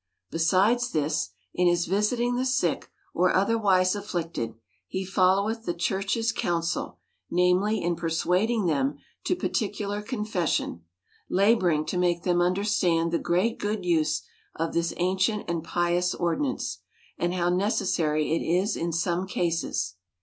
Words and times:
Besides 0.31 0.89
this, 0.93 1.29
in 1.53 1.67
his 1.67 1.85
visiting 1.85 2.33
the 2.35 2.43
sick 2.43 2.89
or 3.13 3.35
otherwise 3.35 3.93
afflicted, 3.95 4.55
he 4.87 5.05
follow 5.05 5.47
eth 5.47 5.65
the 5.65 5.75
church's 5.75 6.31
counsel, 6.31 6.97
namely, 7.29 7.83
in 7.83 7.95
persuading 7.95 8.65
them 8.65 8.97
to 9.25 9.35
particular 9.35 10.01
confession; 10.01 10.81
laboring 11.29 11.85
to 11.85 11.99
make 11.99 12.23
them 12.23 12.41
under 12.41 12.63
stand 12.63 13.11
the 13.11 13.19
great 13.19 13.59
good 13.59 13.85
use 13.85 14.23
of 14.55 14.73
this 14.73 14.91
ancient 14.97 15.47
and 15.47 15.63
pious 15.63 16.15
ordi 16.15 16.47
nance, 16.47 16.79
and 17.19 17.35
how 17.35 17.49
necessary 17.51 18.31
it 18.33 18.41
is 18.41 18.75
in 18.75 18.91
some 18.91 19.27
cases. 19.27 19.97